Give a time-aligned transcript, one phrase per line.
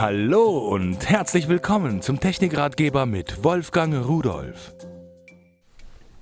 [0.00, 4.72] Hallo und herzlich willkommen zum Technikratgeber mit Wolfgang Rudolf.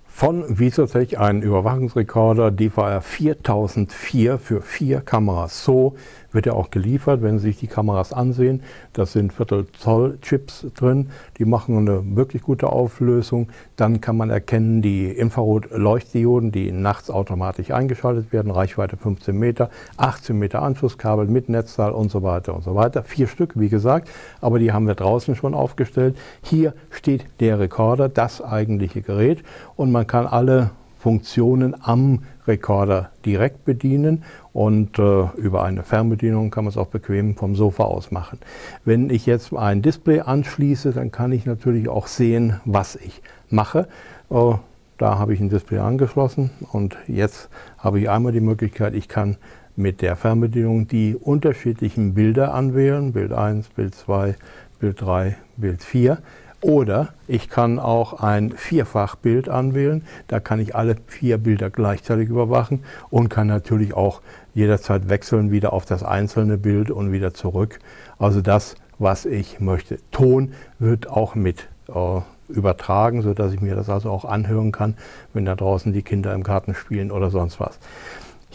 [0.06, 5.62] Von Visotech ein Überwachungsrekorder DVR 4004 für vier Kameras.
[5.62, 5.94] So
[6.36, 8.62] wird er auch geliefert, wenn Sie sich die Kameras ansehen.
[8.92, 11.08] Das sind Viertel Zoll Chips drin,
[11.38, 13.48] die machen eine wirklich gute Auflösung.
[13.74, 20.38] Dann kann man erkennen die Infrarot-Leuchtdioden, die nachts automatisch eingeschaltet werden, Reichweite 15 Meter, 18
[20.38, 23.02] Meter Anschlusskabel mit Netzteil und so weiter und so weiter.
[23.02, 24.08] Vier Stück, wie gesagt,
[24.40, 26.16] aber die haben wir draußen schon aufgestellt.
[26.42, 29.42] Hier steht der Rekorder, das eigentliche Gerät
[29.74, 30.70] und man kann alle
[31.06, 37.36] Funktionen am Rekorder direkt bedienen und äh, über eine Fernbedienung kann man es auch bequem
[37.36, 38.40] vom Sofa aus machen.
[38.84, 43.86] Wenn ich jetzt ein Display anschließe, dann kann ich natürlich auch sehen, was ich mache.
[44.30, 44.54] Äh,
[44.98, 49.36] da habe ich ein Display angeschlossen und jetzt habe ich einmal die Möglichkeit, ich kann
[49.76, 54.34] mit der Fernbedienung die unterschiedlichen Bilder anwählen, Bild 1, Bild 2,
[54.80, 56.18] Bild 3, Bild 4.
[56.60, 60.04] Oder ich kann auch ein Vierfachbild anwählen.
[60.26, 64.20] Da kann ich alle vier Bilder gleichzeitig überwachen und kann natürlich auch
[64.54, 67.78] jederzeit wechseln wieder auf das einzelne Bild und wieder zurück.
[68.18, 69.98] Also das, was ich möchte.
[70.10, 74.96] Ton wird auch mit äh, übertragen, sodass ich mir das also auch anhören kann,
[75.34, 77.78] wenn da draußen die Kinder im Garten spielen oder sonst was.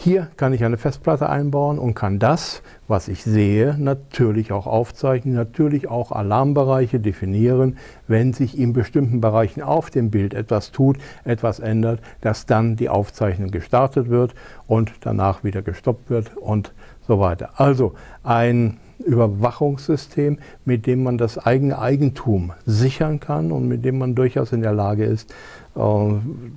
[0.04, 5.36] Hier kann ich eine Festplatte einbauen und kann das, was ich sehe, natürlich auch aufzeichnen,
[5.36, 7.78] natürlich auch Alarmbereiche definieren,
[8.08, 12.88] wenn sich in bestimmten Bereichen auf dem Bild etwas tut, etwas ändert, dass dann die
[12.88, 14.34] Aufzeichnung gestartet wird
[14.66, 16.72] und danach wieder gestoppt wird und
[17.06, 17.50] so weiter.
[17.60, 17.94] Also
[18.24, 24.52] ein Überwachungssystem, mit dem man das eigene Eigentum sichern kann und mit dem man durchaus
[24.52, 25.32] in der Lage ist,
[25.74, 25.80] äh,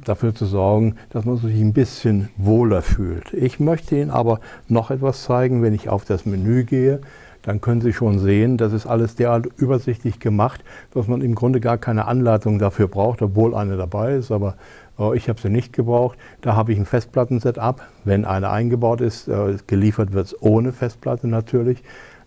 [0.04, 3.34] dafür zu sorgen, dass man sich ein bisschen wohler fühlt.
[3.34, 7.02] Ich möchte Ihnen aber noch etwas zeigen, wenn ich auf das Menü gehe,
[7.42, 11.60] dann können Sie schon sehen, das ist alles derart übersichtlich gemacht, dass man im Grunde
[11.60, 14.56] gar keine Anleitung dafür braucht, obwohl eine dabei ist, aber
[15.00, 16.18] äh, ich habe sie nicht gebraucht.
[16.42, 21.28] Da habe ich ein Festplattensetup, wenn eine eingebaut ist, äh, geliefert wird es ohne Festplatte
[21.28, 21.84] natürlich.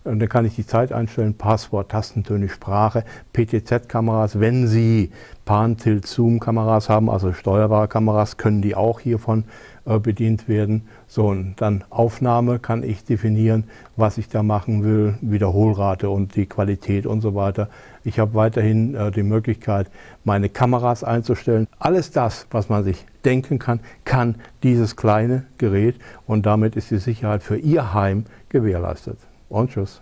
[0.09, 3.03] Und dann kann ich die Zeit einstellen, Passwort, Tastentöne, Sprache,
[3.33, 4.39] PTZ-Kameras.
[4.39, 5.11] Wenn Sie
[5.45, 9.43] Pan-Tilt-Zoom-Kameras haben, also steuerbare Kameras, können die auch hiervon
[9.85, 10.87] äh, bedient werden.
[11.07, 13.65] So, und dann Aufnahme kann ich definieren,
[13.97, 17.69] was ich da machen will, Wiederholrate und die Qualität und so weiter.
[18.03, 19.91] Ich habe weiterhin äh, die Möglichkeit,
[20.23, 21.67] meine Kameras einzustellen.
[21.77, 26.97] Alles das, was man sich denken kann, kann dieses kleine Gerät und damit ist die
[26.97, 30.01] Sicherheit für Ihr Heim gewährleistet und tschüss.